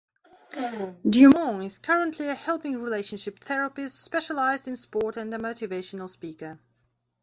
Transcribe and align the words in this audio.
Dumont 1.07 1.63
is 1.63 1.77
currently 1.77 2.25
a 2.27 2.33
helping 2.33 2.81
relationship 2.81 3.37
therapist 3.39 3.99
specialized 4.01 4.67
in 4.67 4.75
sport 4.75 5.15
and 5.15 5.31
a 5.31 5.37
motivational 5.37 6.09
speaker. 6.09 6.57